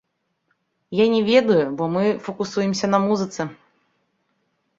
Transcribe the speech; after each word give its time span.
Я 0.99 1.05
не 1.15 1.21
ведаю, 1.31 1.65
бо 1.81 1.89
мы 1.97 2.17
факусуемся 2.25 2.91
на 2.95 2.99
музыцы. 3.07 3.49